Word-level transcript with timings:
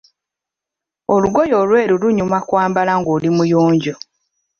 Olugoye 1.13 1.53
olweru 1.61 1.93
lunyuma 2.01 2.37
kwambala 2.47 2.91
ng'oli 2.99 3.29
muyonjo. 3.35 3.95